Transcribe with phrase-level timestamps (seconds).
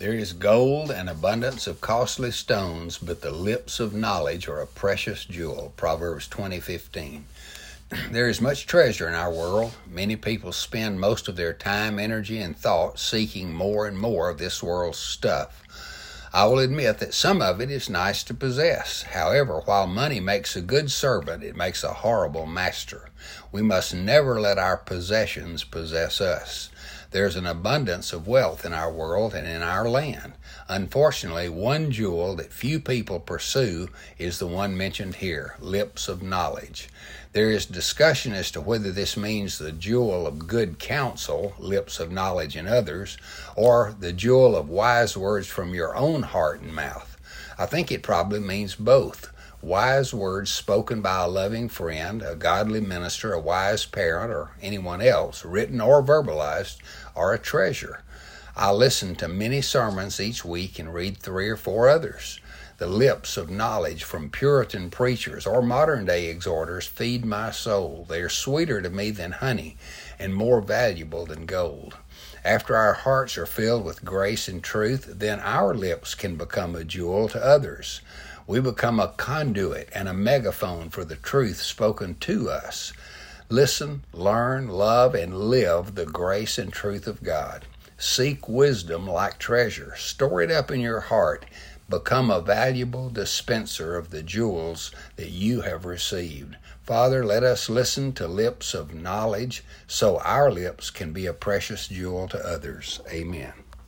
[0.00, 4.66] There is gold and abundance of costly stones, but the lips of knowledge are a
[4.66, 5.72] precious jewel.
[5.76, 7.22] Proverbs 20:15.
[8.10, 9.74] There is much treasure in our world.
[9.86, 14.38] Many people spend most of their time, energy, and thought seeking more and more of
[14.38, 15.62] this world's stuff.
[16.32, 19.02] I will admit that some of it is nice to possess.
[19.02, 23.10] However, while money makes a good servant, it makes a horrible master.
[23.52, 26.70] We must never let our possessions possess us.
[27.14, 30.32] There's an abundance of wealth in our world and in our land.
[30.66, 36.88] Unfortunately, one jewel that few people pursue is the one mentioned here lips of knowledge.
[37.32, 42.10] There is discussion as to whether this means the jewel of good counsel, lips of
[42.10, 43.16] knowledge in others,
[43.54, 47.16] or the jewel of wise words from your own heart and mouth.
[47.56, 49.32] I think it probably means both
[49.64, 55.00] wise words spoken by a loving friend, a godly minister, a wise parent, or anyone
[55.00, 56.76] else, written or verbalized,
[57.16, 58.02] are a treasure.
[58.56, 62.38] I listen to many sermons each week and read three or four others.
[62.78, 68.06] The lips of knowledge from Puritan preachers or modern day exhorters feed my soul.
[68.08, 69.76] They are sweeter to me than honey
[70.20, 71.96] and more valuable than gold.
[72.44, 76.84] After our hearts are filled with grace and truth, then our lips can become a
[76.84, 78.02] jewel to others.
[78.46, 82.92] We become a conduit and a megaphone for the truth spoken to us.
[83.48, 87.64] Listen, learn, love, and live the grace and truth of God.
[87.96, 89.94] Seek wisdom like treasure.
[89.96, 91.44] Store it up in your heart.
[91.88, 96.56] Become a valuable dispenser of the jewels that you have received.
[96.82, 101.88] Father, let us listen to lips of knowledge so our lips can be a precious
[101.88, 103.00] jewel to others.
[103.10, 103.52] Amen.